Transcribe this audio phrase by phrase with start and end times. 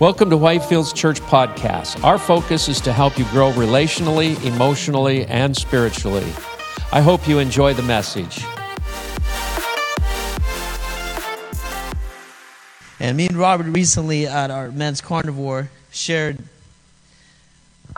[0.00, 2.02] Welcome to Whitefields Church Podcast.
[2.02, 6.24] Our focus is to help you grow relationally, emotionally, and spiritually.
[6.90, 8.42] I hope you enjoy the message.
[12.98, 16.38] And me and Robert recently at our men's carnivore shared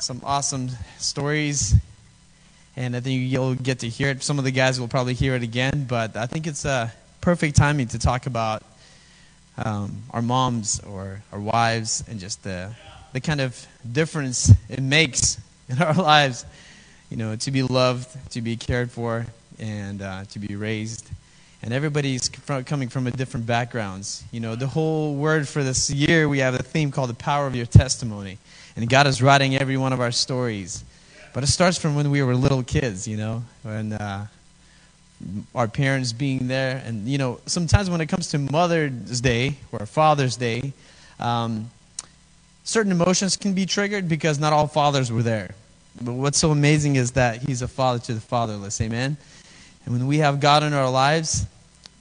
[0.01, 1.77] some awesome stories.
[2.75, 4.25] And I think you'll get to hear it.
[4.25, 7.55] Some of the guys will probably hear it again, but I think it's a perfect
[7.55, 8.65] timing to talk about
[9.59, 12.75] um, our moms or our wives and just the,
[13.13, 15.39] the kind of difference it makes
[15.69, 16.45] in our lives,
[17.11, 19.27] you know, to be loved, to be cared for,
[19.59, 21.09] and uh, to be raised.
[21.63, 24.25] And everybody's from, coming from a different backgrounds.
[24.33, 27.47] You know, the whole word for this year, we have a theme called the power
[27.47, 28.39] of your testimony.
[28.75, 30.83] And God is writing every one of our stories.
[31.33, 34.27] But it starts from when we were little kids, you know, when uh,
[35.55, 36.83] our parents being there.
[36.85, 40.73] And, you know, sometimes when it comes to Mother's Day or Father's Day,
[41.21, 41.71] um,
[42.65, 45.55] certain emotions can be triggered because not all fathers were there.
[46.01, 48.81] But what's so amazing is that He's a father to the fatherless.
[48.81, 49.17] Amen?
[49.85, 51.47] And when we have God in our lives,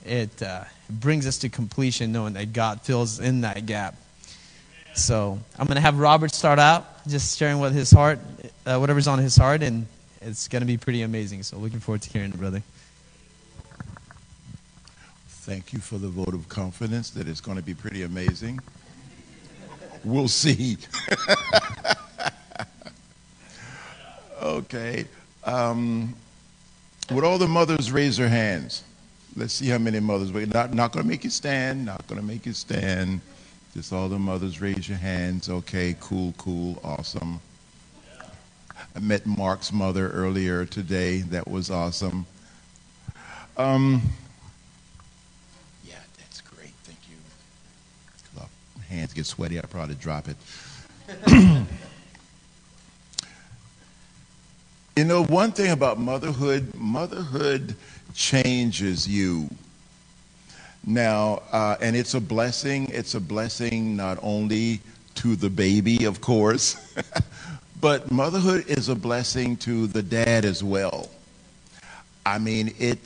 [0.06, 3.96] it uh, brings us to completion knowing that God fills in that gap.
[4.94, 8.20] So I'm going to have Robert start out, just sharing what his heart,
[8.66, 9.86] uh, whatever's on his heart, and
[10.22, 11.44] it's going to be pretty amazing.
[11.44, 12.62] So looking forward to hearing it, brother.
[15.42, 18.60] Thank you for the vote of confidence that it's going to be pretty amazing.
[20.04, 20.78] We'll see.
[24.42, 25.06] okay.
[25.44, 26.14] Um,
[27.12, 28.84] would all the mothers raise their hands?
[29.36, 30.32] Let's see how many mothers.
[30.32, 31.86] Wait, not, not going to make you stand.
[31.86, 33.22] Not going to make you stand.
[33.74, 35.50] Just all the mothers raise your hands.
[35.50, 37.40] Okay, cool, cool, awesome.
[38.96, 41.20] I met Mark's mother earlier today.
[41.20, 42.26] That was awesome.
[43.58, 44.02] Um,
[45.86, 46.74] yeah, that's great.
[46.84, 47.16] Thank you.
[48.36, 49.58] My hands get sweaty.
[49.58, 50.36] I probably drop it.
[54.98, 57.76] you know, one thing about motherhood, motherhood
[58.14, 59.50] changes you.
[60.86, 62.88] Now, uh, and it's a blessing.
[62.90, 64.82] It's a blessing not only
[65.16, 66.76] to the baby, of course,
[67.82, 71.10] but motherhood is a blessing to the dad as well.
[72.26, 73.00] I mean, it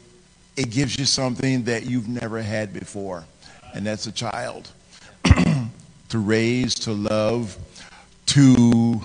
[0.55, 3.25] it gives you something that you've never had before,
[3.73, 4.71] and that's a child
[6.15, 7.57] to raise, to love,
[8.25, 9.01] to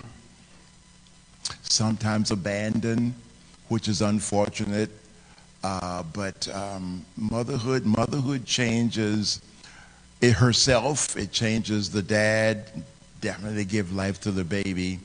[1.63, 3.13] sometimes abandon,
[3.69, 4.91] which is unfortunate.
[5.65, 9.41] Uh, but um, motherhood, motherhood changes
[10.21, 11.17] it herself.
[11.17, 12.71] It changes the dad.
[13.21, 15.01] Definitely give life to the baby.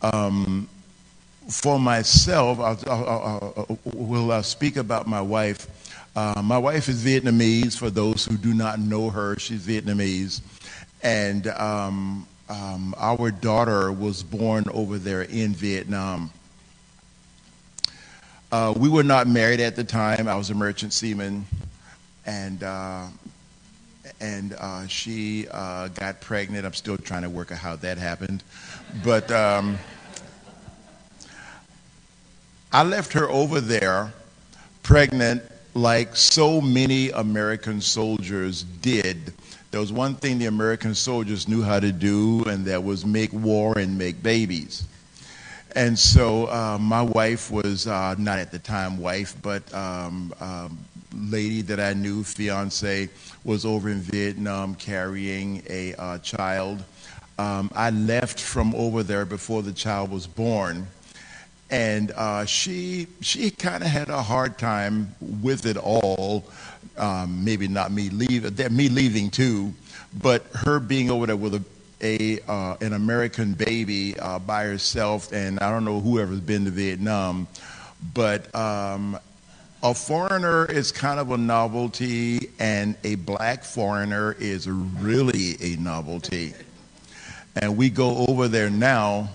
[0.00, 0.66] Um,
[1.50, 5.66] for myself, I'll, I'll, I'll, will speak about my wife.
[6.16, 7.76] Uh, my wife is Vietnamese.
[7.76, 10.40] For those who do not know her, she's Vietnamese,
[11.02, 16.30] and um, um, our daughter was born over there in Vietnam.
[18.50, 20.26] Uh, we were not married at the time.
[20.26, 21.44] I was a merchant seaman,
[22.24, 23.06] and uh,
[24.20, 26.64] and uh, she uh, got pregnant.
[26.64, 28.42] I'm still trying to work out how that happened,
[29.04, 29.78] but um,
[32.72, 34.12] I left her over there,
[34.82, 35.42] pregnant,
[35.74, 39.34] like so many American soldiers did.
[39.70, 43.32] There was one thing the American soldiers knew how to do, and that was make
[43.32, 44.84] war and make babies.
[45.74, 50.78] And so uh, my wife was uh, not at the time wife, but um, um,
[51.14, 53.10] lady that I knew, fiance,
[53.44, 56.82] was over in Vietnam carrying a uh, child.
[57.38, 60.86] Um, I left from over there before the child was born,
[61.70, 66.44] and uh, she she kind of had a hard time with it all.
[66.96, 69.72] Um, maybe not me leave me leaving too,
[70.20, 71.62] but her being over there with a
[72.00, 76.70] a uh, an American baby uh, by herself, and I don't know whoever's been to
[76.70, 77.46] Vietnam,
[78.14, 79.18] but um,
[79.82, 86.54] a foreigner is kind of a novelty, and a black foreigner is really a novelty.
[87.60, 89.30] And we go over there now,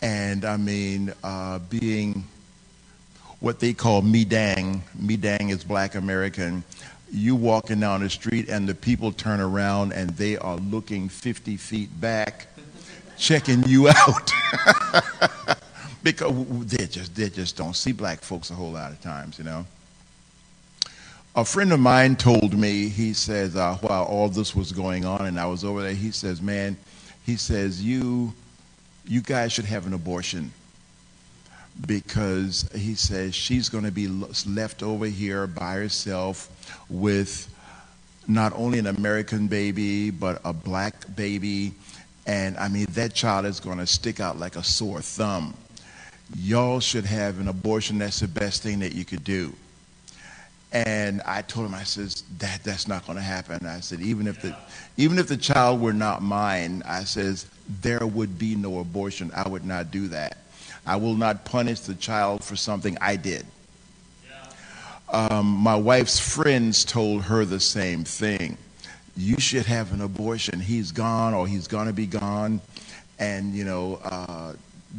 [0.00, 2.24] and I mean, uh, being
[3.40, 6.64] what they call me dang, me dang is black American
[7.10, 11.56] you walking down the street and the people turn around and they are looking 50
[11.56, 12.46] feet back,
[13.16, 14.32] checking you out.
[16.02, 16.32] because
[16.66, 19.66] they just, they just don't see black folks a whole lot of times, you know.
[21.34, 25.26] A friend of mine told me, he says, uh, while all this was going on
[25.26, 26.76] and I was over there, he says, man,
[27.24, 28.32] he says, you,
[29.08, 30.52] you guys should have an abortion
[31.86, 34.08] because he says she's going to be
[34.46, 37.48] left over here by herself with
[38.26, 41.72] not only an American baby, but a black baby.
[42.26, 45.54] And I mean, that child is going to stick out like a sore thumb.
[46.36, 47.98] Y'all should have an abortion.
[47.98, 49.54] That's the best thing that you could do.
[50.70, 53.66] And I told him, I says, that that's not going to happen.
[53.66, 54.54] I said, even if the,
[54.98, 57.46] even if the child were not mine, I says,
[57.82, 59.30] there would be no abortion.
[59.34, 60.38] I would not do that.
[60.86, 63.44] I will not punish the child for something I did.
[65.10, 68.58] Um, my wife's friends told her the same thing.
[69.16, 70.60] You should have an abortion.
[70.60, 72.60] He's gone or he's going to be gone.
[73.18, 74.52] And, you know, uh,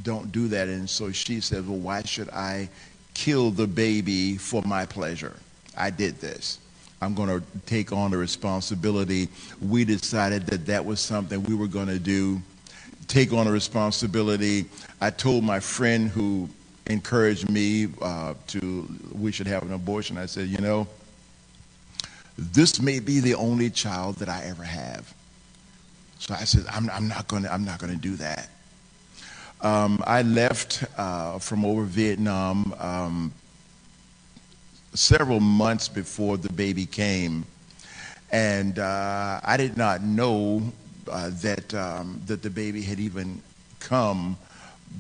[0.04, 0.68] don't do that.
[0.68, 2.70] And so she said, well, why should I
[3.14, 5.36] kill the baby for my pleasure?
[5.78, 6.60] I did this.
[7.02, 9.30] I'm going to take on the responsibility.
[9.62, 12.42] We decided that that was something we were going to do,
[13.10, 14.66] take on a responsibility.
[15.02, 16.48] I told my friend who
[16.88, 20.18] encouraged me uh, to, we should have an abortion.
[20.18, 20.88] I said, you know,
[22.38, 25.14] this may be the only child that I ever have.
[26.20, 28.48] So I said, I'm, I'm not going to, I'm not going to do that.
[29.62, 33.34] Um, I left uh, from over Vietnam um,
[34.94, 37.46] several months before the baby came,
[38.32, 40.72] and uh, I did not know
[41.10, 43.42] uh, that um, that the baby had even
[43.80, 44.38] come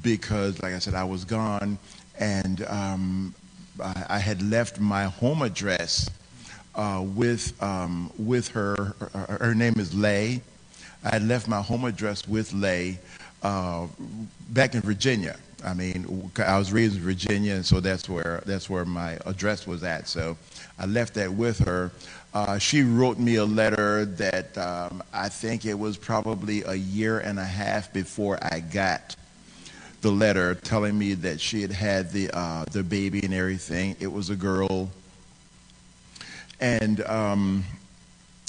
[0.03, 1.77] because, like I said, I was gone,
[2.19, 3.33] and um,
[3.83, 6.09] I, I, had left my home address
[6.75, 8.95] uh, with um, with her.
[8.99, 9.37] her.
[9.39, 10.41] Her name is Lay.
[11.03, 12.99] I had left my home address with Lay
[13.41, 13.87] uh,
[14.49, 15.37] back in Virginia.
[15.65, 19.67] I mean, I was raised in Virginia, and so that's where that's where my address
[19.67, 20.07] was at.
[20.07, 20.37] So
[20.77, 21.91] I left that with her.
[22.33, 27.19] Uh, she wrote me a letter that um, I think it was probably a year
[27.19, 29.15] and a half before I got
[30.01, 33.95] the letter telling me that she had had the uh, the baby and everything.
[33.99, 34.89] It was a girl,
[36.59, 37.65] and um,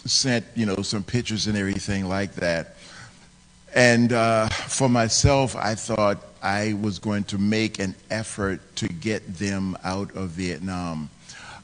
[0.04, 2.76] sent you know some pictures and everything like that.
[3.74, 9.36] And uh, for myself, I thought I was going to make an effort to get
[9.36, 11.10] them out of Vietnam.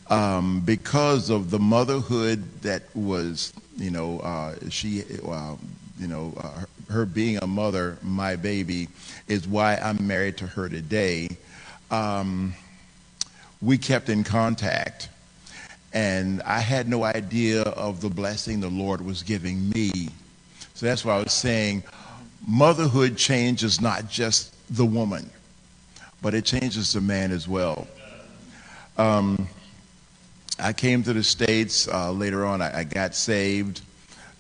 [0.09, 5.57] Um, because of the motherhood that was, you know, uh, she, uh,
[5.99, 8.89] you know, uh, her, being a mother, my baby,
[9.27, 11.31] is why I'm married to her today.
[11.91, 12.55] Um,
[13.61, 15.09] we kept in contact,
[15.93, 20.11] and I had no idea of the blessing the Lord was giving me.
[20.77, 21.85] So that's why I was saying
[22.47, 25.31] motherhood changes not just the woman,
[26.21, 27.89] but it changes the man as well.
[28.99, 29.49] Um,
[30.59, 32.61] I came to the States uh, later on.
[32.61, 33.81] I, I, got saved,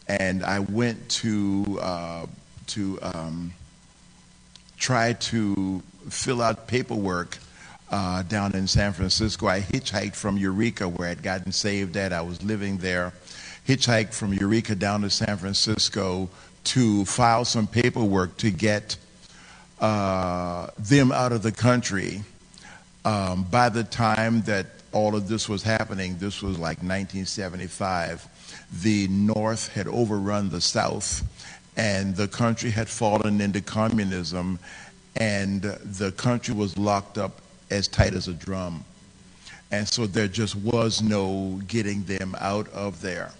[0.08, 2.26] and I went to uh,
[2.66, 3.54] to um,
[4.76, 7.38] try to fill out paperwork
[7.90, 9.46] uh, down in San Francisco.
[9.46, 12.12] I hitchhiked from Eureka, where I'd gotten saved at.
[12.12, 13.14] I was living there.
[13.66, 16.28] Hitchhiked from Eureka down to San Francisco
[16.64, 18.96] to file some paperwork to get
[19.80, 22.22] uh, them out of the country.
[23.04, 28.28] Um, by the time that all of this was happening, this was like 1975,
[28.82, 31.22] the North had overrun the South
[31.76, 34.60] and the country had fallen into communism
[35.16, 37.40] and the country was locked up
[37.70, 38.84] as tight as a drum.
[39.72, 43.32] And so there just was no getting them out of there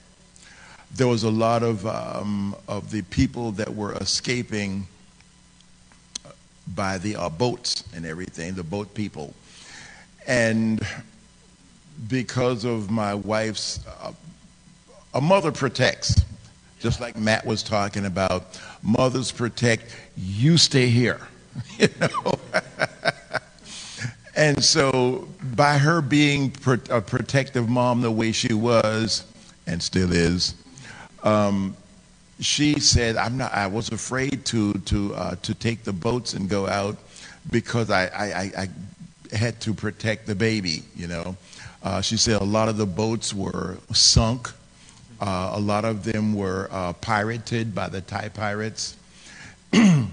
[0.94, 4.86] there was a lot of, um, of the people that were escaping
[6.74, 9.34] by the uh, boats and everything, the boat people.
[10.26, 10.84] And
[12.08, 14.12] because of my wife's, uh,
[15.14, 16.24] a mother protects,
[16.80, 18.60] just like Matt was talking about.
[18.82, 21.20] Mothers protect, you stay here.
[21.78, 22.38] you know?
[24.36, 26.52] and so, by her being
[26.90, 29.24] a protective mom the way she was
[29.66, 30.54] and still is,
[31.22, 31.76] um,
[32.40, 33.52] she said, "I'm not.
[33.52, 36.96] I was afraid to to uh, to take the boats and go out
[37.50, 40.82] because I, I, I had to protect the baby.
[40.94, 41.36] You know."
[41.82, 44.50] Uh, she said a lot of the boats were sunk.
[45.20, 48.96] Uh, a lot of them were uh, pirated by the Thai pirates.
[49.72, 50.10] and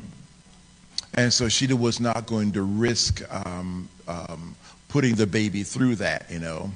[1.29, 4.55] so she was not going to risk um, um,
[4.87, 6.71] putting the baby through that, you know.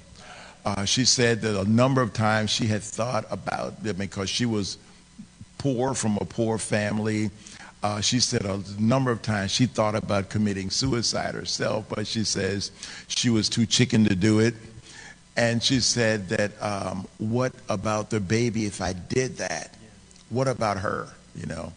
[0.68, 4.46] Uh, she said that a number of times she had thought about it because she
[4.46, 4.78] was
[5.58, 7.32] poor from a poor family.
[7.82, 12.26] Uh, she said a number of times she thought about committing suicide herself, but she
[12.26, 12.72] says
[13.08, 14.56] she was too chicken to do it.
[15.38, 19.74] And she said that, um, what about the baby if I did that?
[20.30, 21.72] What about her, you know?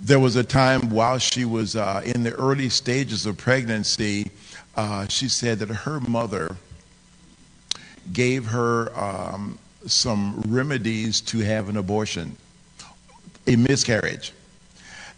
[0.00, 4.30] There was a time while she was uh, in the early stages of pregnancy,
[4.76, 6.56] uh, she said that her mother
[8.12, 12.36] gave her um, some remedies to have an abortion,
[13.46, 14.32] a miscarriage.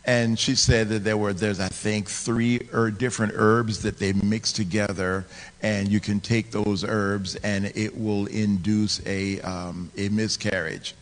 [0.04, 4.14] And she said that there were, there's, I think, three er, different herbs that they
[4.14, 5.26] mix together,
[5.60, 10.94] and you can take those herbs and it will induce a, um, a miscarriage.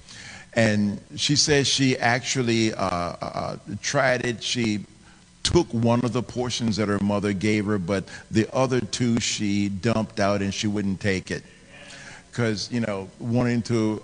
[0.55, 4.43] And she says she actually uh, uh, tried it.
[4.43, 4.81] She
[5.43, 9.69] took one of the portions that her mother gave her, but the other two she
[9.69, 11.45] dumped out and she wouldn't take it.
[12.37, 14.03] Because, you know, wanting to,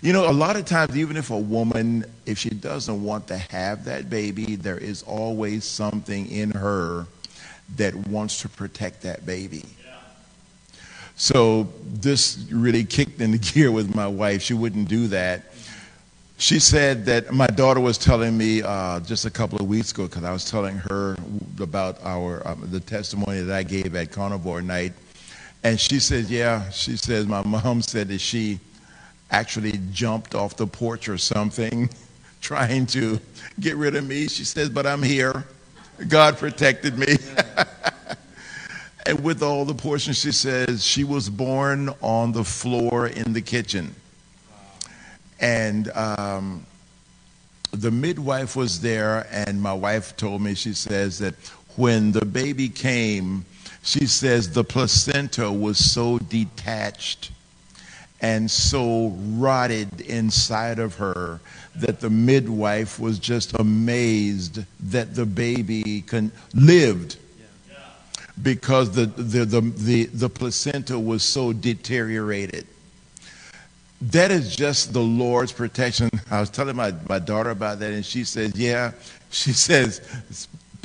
[0.00, 3.36] you know, a lot of times, even if a woman, if she doesn't want to
[3.36, 7.08] have that baby, there is always something in her
[7.74, 9.64] that wants to protect that baby.
[11.16, 14.40] So this really kicked in the gear with my wife.
[14.40, 15.46] She wouldn't do that.
[16.38, 20.06] She said that my daughter was telling me uh, just a couple of weeks ago
[20.06, 21.16] because I was telling her
[21.58, 24.92] about our um, the testimony that I gave at carnivore night,
[25.62, 28.60] and she said, "Yeah." She says my mom said that she
[29.30, 31.90] actually jumped off the porch or something,
[32.40, 33.20] trying to
[33.60, 34.28] get rid of me.
[34.28, 35.44] She says, "But I'm here.
[36.08, 37.16] God protected me."
[39.06, 43.42] and with all the portions, she says she was born on the floor in the
[43.42, 43.94] kitchen.
[45.38, 46.64] And um,
[47.72, 51.34] the midwife was there, and my wife told me, she says that
[51.76, 53.44] when the baby came,
[53.86, 57.30] she says the placenta was so detached
[58.20, 61.40] and so rotted inside of her
[61.76, 67.16] that the midwife was just amazed that the baby con- lived
[68.42, 72.66] because the, the, the, the, the placenta was so deteriorated
[74.02, 76.10] that is just the Lord's protection.
[76.30, 78.92] I was telling my, my daughter about that, and she says, Yeah.
[79.30, 80.00] She says,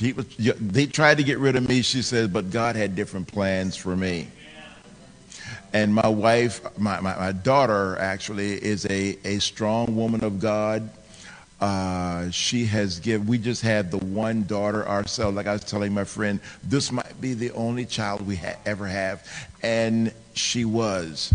[0.02, 0.26] people
[0.60, 3.96] they tried to get rid of me, she says, but God had different plans for
[3.96, 4.28] me.
[5.74, 10.90] And my wife, my, my, my daughter actually, is a, a strong woman of God.
[11.62, 15.38] Uh, she has given, we just had the one daughter ourselves.
[15.38, 18.88] Like I was telling my friend, this might be the only child we ha- ever
[18.88, 19.26] have.
[19.62, 21.34] And she was,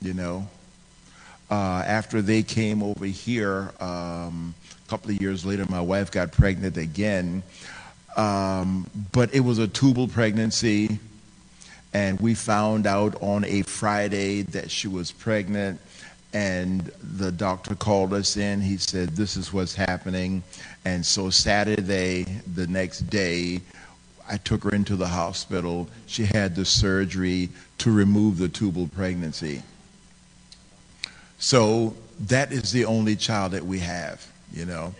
[0.00, 0.48] you know.
[1.50, 4.54] Uh, after they came over here, um,
[4.86, 7.42] a couple of years later, my wife got pregnant again.
[8.16, 10.98] Um, but it was a tubal pregnancy,
[11.92, 15.80] and we found out on a Friday that she was pregnant.
[16.32, 18.60] And the doctor called us in.
[18.60, 20.42] He said, This is what's happening.
[20.84, 23.60] And so, Saturday, the next day,
[24.28, 25.88] I took her into the hospital.
[26.06, 29.62] She had the surgery to remove the tubal pregnancy.
[31.38, 34.94] So that is the only child that we have, you know.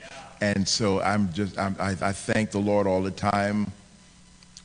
[0.44, 3.72] And so I'm just, I'm, I, I thank the Lord all the time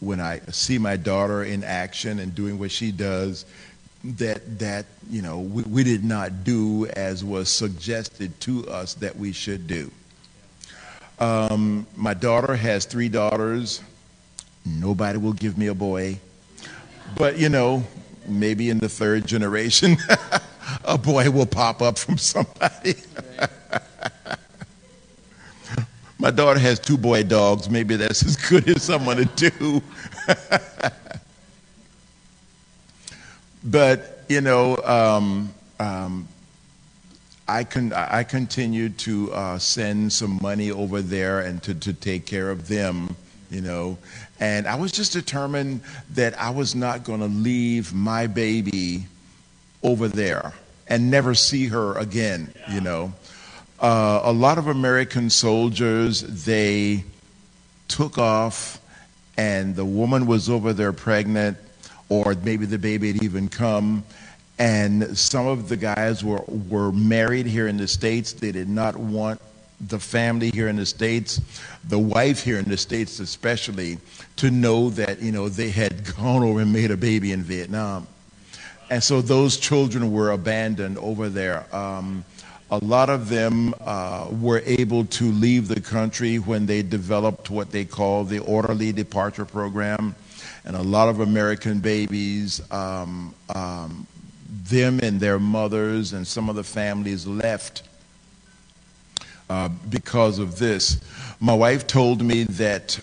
[0.01, 3.45] when I see my daughter in action and doing what she does
[4.03, 9.15] that that you know we, we did not do as was suggested to us that
[9.15, 9.89] we should do.
[11.19, 13.81] Um, my daughter has three daughters.
[14.65, 16.19] Nobody will give me a boy.
[17.17, 17.83] But you know
[18.27, 19.95] maybe in the third generation
[20.83, 22.95] a boy will pop up from somebody.
[26.29, 27.71] My daughter has two boy dogs.
[27.71, 29.81] Maybe that's as good as someone to do.
[33.63, 36.27] but, you know, um, um,
[37.47, 42.27] I, con- I continue to uh, send some money over there and to, to take
[42.27, 43.15] care of them,
[43.49, 43.97] you know.
[44.39, 45.81] And I was just determined
[46.11, 49.05] that I was not going to leave my baby
[49.81, 50.53] over there
[50.87, 53.13] and never see her again, you know.
[53.79, 57.03] Uh, a lot of American soldiers, they
[57.87, 58.79] took off
[59.37, 61.57] and the woman was over there pregnant
[62.09, 64.03] or maybe the baby had even come.
[64.57, 68.33] And some of the guys were, were married here in the states.
[68.33, 69.39] They did not want
[69.79, 71.39] the family here in the states
[71.87, 73.97] the wife here in the states especially
[74.35, 78.07] to know that you know they had gone over and made a baby in vietnam.
[78.89, 81.63] And so those children were abandoned over there.
[81.73, 82.25] Um,
[82.71, 87.71] a lot of them uh, were able to leave the country when they developed what
[87.71, 90.15] they call the orderly departure program.
[90.65, 94.05] And a lot of American babies, um, um,
[94.49, 97.83] them and their mothers and some of the families left
[99.49, 101.01] uh, because of this.
[101.39, 102.99] My wife told me that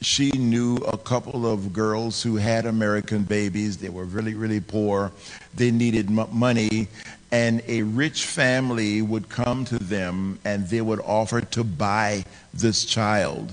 [0.00, 3.78] she knew a couple of girls who had American babies.
[3.78, 5.12] They were really, really poor.
[5.54, 6.88] They needed m- money.
[7.32, 12.24] And a rich family would come to them and they would offer to buy
[12.54, 13.52] this child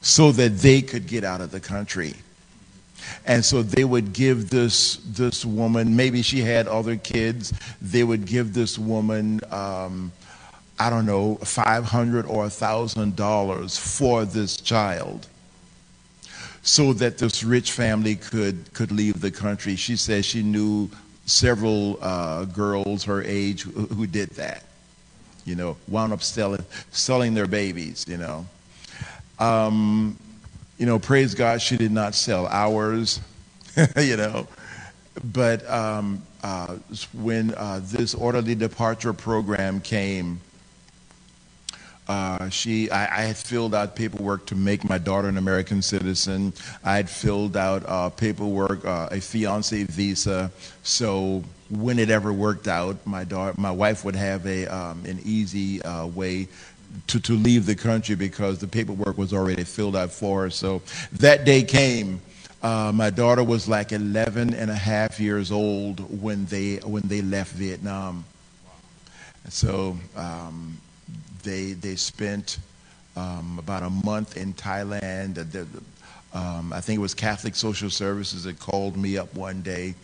[0.00, 2.14] so that they could get out of the country.
[3.26, 8.26] And so they would give this this woman, maybe she had other kids, they would
[8.26, 10.12] give this woman, um,
[10.78, 15.26] I don't know, five hundred or a thousand dollars for this child,
[16.62, 19.76] so that this rich family could could leave the country.
[19.76, 20.90] She says she knew
[21.26, 24.64] several uh, girls her age who, who did that.
[25.44, 28.04] You know, wound up selling selling their babies.
[28.08, 28.46] You know.
[29.38, 30.16] Um,
[30.78, 33.20] you know, praise God, she did not sell ours,
[33.96, 34.46] you know.
[35.24, 36.76] But um, uh,
[37.12, 40.40] when uh, this orderly departure program came,
[42.08, 46.54] uh, she, I, I, had filled out paperwork to make my daughter an American citizen.
[46.82, 50.50] I had filled out uh, paperwork, uh, a fiance visa.
[50.82, 55.20] So when it ever worked out, my daughter, my wife would have a um, an
[55.22, 56.48] easy uh, way
[57.08, 60.50] to, to leave the country because the paperwork was already filled out for her.
[60.50, 60.80] So
[61.12, 62.22] that day came.
[62.62, 67.20] Uh, my daughter was like 11 and a half years old when they when they
[67.20, 68.24] left Vietnam.
[69.50, 70.78] So um,
[71.42, 72.58] they they spent
[73.16, 75.38] um, about a month in Thailand.
[76.34, 79.94] Um, I think it was Catholic Social Services that called me up one day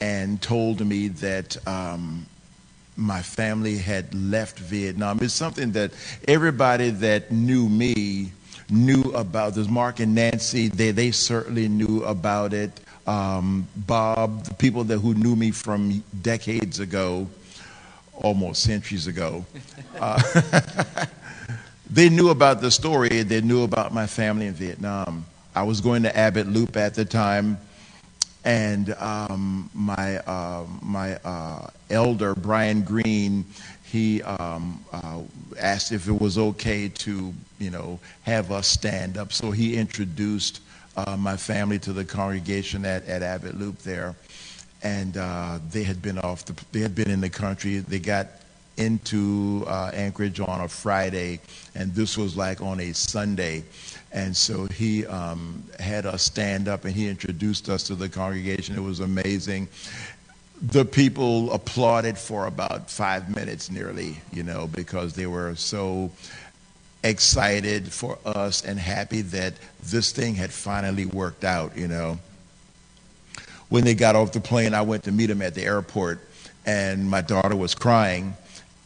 [0.00, 2.26] and told me that um,
[2.96, 5.18] my family had left Vietnam.
[5.22, 5.92] It's something that
[6.26, 8.32] everybody that knew me
[8.68, 9.54] knew about.
[9.54, 12.80] There's Mark and Nancy, they, they certainly knew about it.
[13.06, 17.28] Um, Bob, the people that who knew me from decades ago,
[18.16, 19.44] almost centuries ago,
[20.00, 20.20] uh,
[21.90, 23.22] they knew about the story.
[23.22, 25.24] They knew about my family in Vietnam.
[25.54, 27.58] I was going to Abbott Loop at the time
[28.46, 33.44] and um, my uh, my uh, elder Brian Green,
[33.82, 35.20] he um, uh,
[35.58, 39.32] asked if it was okay to you know have us stand up.
[39.32, 40.60] So he introduced
[40.96, 44.14] uh, my family to the congregation at, at Abbott Loop there,
[44.82, 46.44] and uh, they had been off.
[46.44, 47.78] The, they had been in the country.
[47.78, 48.28] They got
[48.76, 51.40] into uh, Anchorage on a Friday,
[51.74, 53.64] and this was like on a Sunday.
[54.12, 58.76] And so he um, had us stand up and he introduced us to the congregation.
[58.76, 59.68] It was amazing.
[60.62, 66.10] The people applauded for about five minutes nearly, you know, because they were so
[67.04, 72.18] excited for us and happy that this thing had finally worked out, you know.
[73.68, 76.20] When they got off the plane, I went to meet them at the airport,
[76.64, 78.34] and my daughter was crying.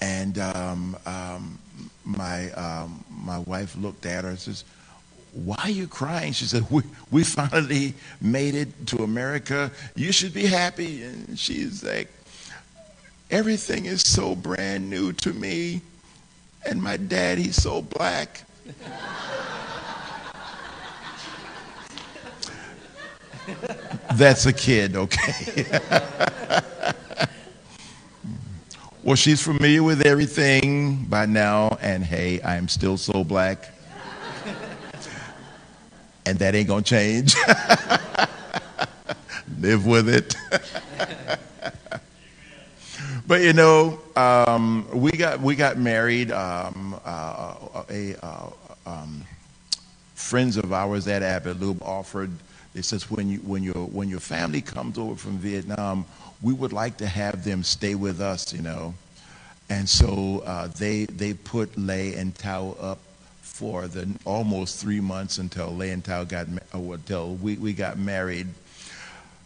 [0.01, 1.59] And um, um,
[2.05, 4.65] my, um, my wife looked at her and says,
[5.33, 6.33] why are you crying?
[6.33, 9.71] She said, we, we finally made it to America.
[9.95, 11.05] You should be happy.
[11.05, 12.09] And she's like,
[13.31, 15.83] everything is so brand new to me.
[16.69, 18.43] And my dad, he's so black.
[24.15, 25.65] That's a kid, okay?
[29.03, 33.71] well, she's familiar with everything by now, and hey, I'm still so black
[36.27, 37.35] and that ain't gonna change.
[39.59, 40.37] Live with it.
[43.27, 46.31] but you know, um, we got we got married.
[46.31, 47.55] Um, uh,
[47.91, 48.51] a uh,
[48.87, 49.25] um,
[50.15, 52.31] friends of ours at Abbott Loop offered.
[52.75, 56.05] They says when you when your when your family comes over from Vietnam,
[56.41, 58.53] we would like to have them stay with us.
[58.53, 58.95] You know.
[59.69, 62.99] And so uh, they they put Lay and Tao up
[63.41, 67.99] for the almost three months until Lay and Tao got uh, until we, we got
[67.99, 68.49] married.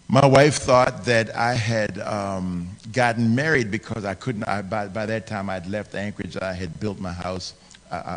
[0.08, 4.44] My wife thought that I had um, gotten married because I couldn't.
[4.44, 6.36] I, by, by that time, I'd left Anchorage.
[6.36, 7.54] I had built my house.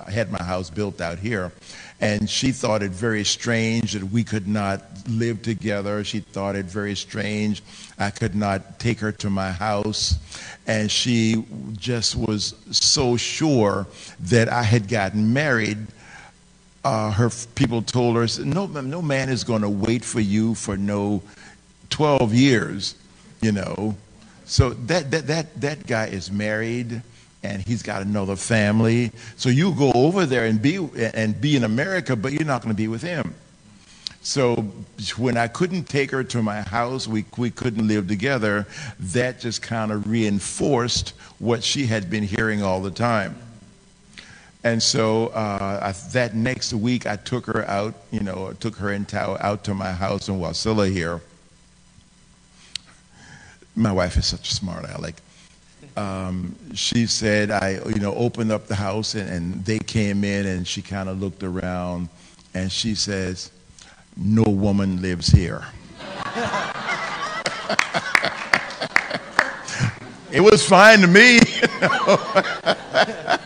[0.08, 1.52] I had my house built out here,
[2.00, 6.04] and she thought it very strange that we could not live together.
[6.04, 7.62] She thought it very strange
[7.98, 10.16] I could not take her to my house,
[10.68, 13.88] and she just was so sure
[14.20, 15.80] that I had gotten married.
[16.84, 20.78] Uh, her people told her, "No, no man is going to wait for you for
[20.78, 21.24] no
[21.90, 22.96] 12 years,
[23.42, 23.96] you know."
[24.46, 27.02] So that that that that guy is married
[27.44, 29.12] and he's got another family.
[29.36, 30.78] So you go over there and be
[31.14, 33.34] and be in America, but you're not going to be with him.
[34.22, 34.56] So
[35.16, 38.68] when I couldn't take her to my house, we, we couldn't live together,
[39.00, 43.38] that just kind of reinforced what she had been hearing all the time.
[44.66, 48.90] And so uh, I, that next week, I took her out, you know, took her
[48.90, 51.22] and Tao out to my house in Wasilla here.
[53.78, 55.16] My wife is such a smart aleck.
[55.98, 60.46] Um, she said, I, you know, opened up the house and, and they came in
[60.46, 62.10] and she kind of looked around
[62.54, 63.52] and she says,
[64.16, 65.66] no woman lives here.
[70.32, 71.40] it was fine to me.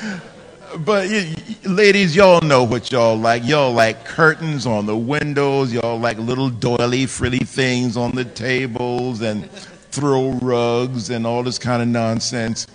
[0.78, 1.34] but you,
[1.64, 3.44] ladies, y'all know what y'all like.
[3.44, 5.72] Y'all like curtains on the windows.
[5.72, 9.48] Y'all like little doily, frilly things on the tables and
[9.90, 12.66] throw rugs and all this kind of nonsense.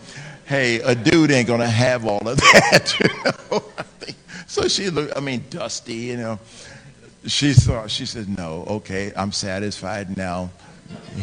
[0.46, 2.94] Hey, a dude ain't gonna have all of that.
[3.00, 3.64] You know?
[4.48, 6.40] so she looked, I mean, dusty, you know
[7.28, 10.50] she thought, she said, no, okay, I'm satisfied now.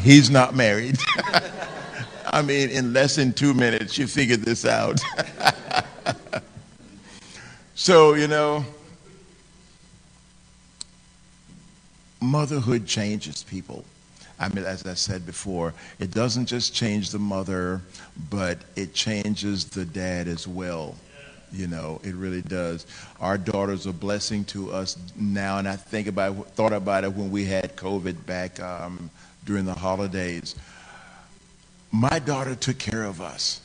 [0.00, 0.98] He's not married.
[2.26, 5.00] I mean, in less than two minutes, she figured this out.
[7.74, 8.64] so, you know,
[12.20, 13.84] motherhood changes people.
[14.38, 17.80] I mean, as I said before, it doesn't just change the mother,
[18.30, 20.96] but it changes the dad as well.
[21.52, 22.86] You know, it really does.
[23.20, 27.30] Our daughter's a blessing to us now, and I think about thought about it when
[27.30, 29.10] we had COVID back um,
[29.44, 30.54] during the holidays.
[31.90, 33.60] My daughter took care of us.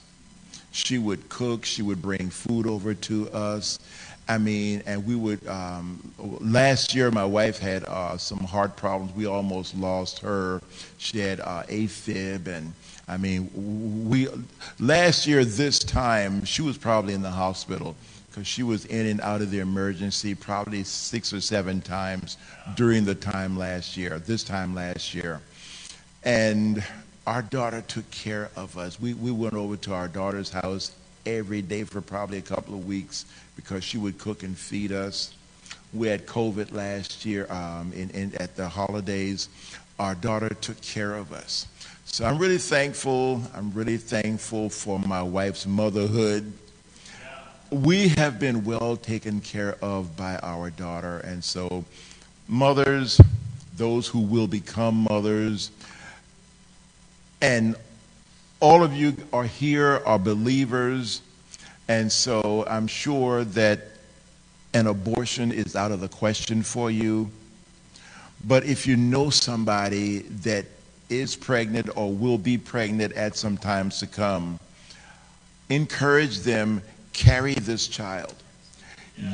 [0.72, 1.66] She would cook.
[1.66, 3.80] She would bring food over to us.
[4.30, 5.46] I mean, and we would.
[5.48, 6.12] Um,
[6.42, 9.14] last year, my wife had uh, some heart problems.
[9.16, 10.62] We almost lost her.
[10.98, 12.74] She had uh, AFib and
[13.08, 13.50] I mean,
[14.10, 14.28] we
[14.80, 17.96] last year this time she was probably in the hospital
[18.30, 22.38] because she was in and out of the emergency probably six or seven times
[22.76, 24.20] during the time last year.
[24.20, 25.40] This time last year,
[26.26, 26.84] and
[27.26, 29.00] our daughter took care of us.
[29.00, 30.92] We we went over to our daughter's house
[31.36, 35.34] every day for probably a couple of weeks because she would cook and feed us.
[35.94, 37.92] We had COVID last year um,
[38.40, 39.50] at the holidays.
[40.00, 41.68] Our daughter took care of us.
[42.06, 43.42] So I'm really thankful.
[43.54, 46.52] I'm really thankful for my wife's motherhood.
[47.70, 51.20] We have been well taken care of by our daughter.
[51.20, 51.84] And so,
[52.48, 53.20] mothers,
[53.76, 55.72] those who will become mothers,
[57.42, 57.76] and
[58.60, 61.22] all of you are here are believers.
[61.88, 63.82] And so I'm sure that
[64.74, 67.30] an abortion is out of the question for you.
[68.46, 70.66] But if you know somebody that
[71.10, 74.60] is pregnant or will be pregnant at some times to come,
[75.70, 76.82] encourage them,
[77.14, 78.36] carry this child.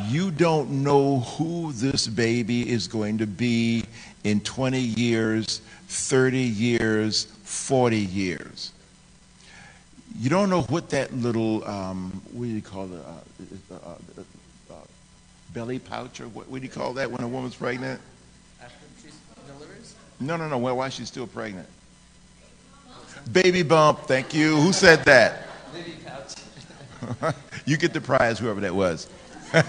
[0.07, 3.83] You don't know who this baby is going to be
[4.23, 8.71] in 20 years, 30 years, 40 years.
[10.20, 14.22] You don't know what that little, um, what do you call it, uh, uh, uh,
[14.72, 14.76] uh,
[15.54, 18.00] belly pouch, or what, what do you call that when a woman's pregnant?
[20.20, 20.58] No, no, no.
[20.58, 21.68] Well, why is she still pregnant?
[23.32, 24.02] Baby bump.
[24.02, 24.56] Thank you.
[24.56, 25.48] Who said that?
[27.66, 29.08] you get the prize, whoever that was.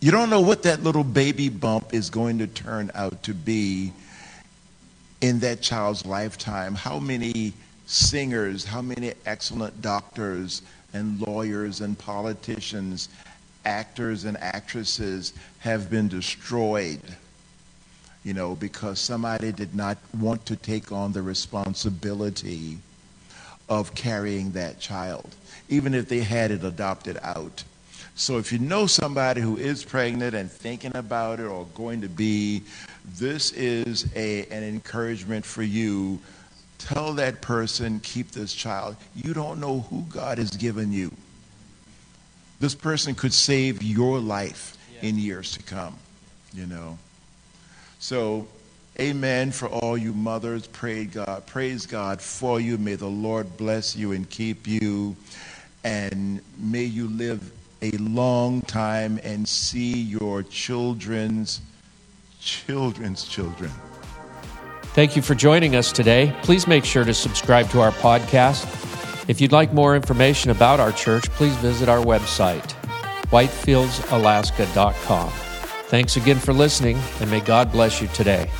[0.00, 3.92] you don't know what that little baby bump is going to turn out to be
[5.20, 6.74] in that child's lifetime.
[6.74, 7.52] How many
[7.92, 13.08] singers, how many excellent doctors and lawyers and politicians,
[13.64, 17.00] actors and actresses have been destroyed
[18.24, 22.78] you know, because somebody did not want to take on the responsibility
[23.68, 25.34] of carrying that child,
[25.68, 27.64] even if they had it adopted out.
[28.14, 32.08] So if you know somebody who is pregnant and thinking about it or going to
[32.08, 32.62] be,
[33.18, 36.18] this is a, an encouragement for you.
[36.86, 38.96] Tell that person, keep this child.
[39.14, 41.12] You don't know who God has given you.
[42.58, 45.08] This person could save your life yeah.
[45.08, 45.96] in years to come,
[46.52, 46.98] you know.
[47.98, 48.48] So,
[48.98, 50.66] amen for all you mothers.
[50.66, 51.46] Praise God.
[51.46, 52.78] Praise God for you.
[52.78, 55.16] May the Lord bless you and keep you.
[55.84, 61.60] And may you live a long time and see your children's
[62.40, 63.70] children's children.
[64.94, 66.36] Thank you for joining us today.
[66.42, 68.66] Please make sure to subscribe to our podcast.
[69.26, 72.74] If you'd like more information about our church, please visit our website,
[73.30, 75.30] whitefieldsalaska.com.
[75.88, 78.50] Thanks again for listening, and may God bless you today.